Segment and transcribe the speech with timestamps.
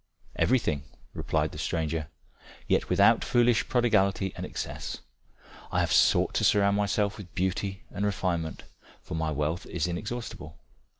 [0.35, 2.07] "Everything," replied the stranger.
[2.67, 5.01] "Yet without foolish prodigality and excess.
[5.71, 8.63] I have sought to surround myself with beauty and refinement,
[9.03, 10.57] for my wealth is inexhaustible.